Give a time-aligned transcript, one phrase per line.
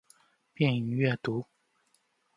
[0.55, 1.45] 便于阅读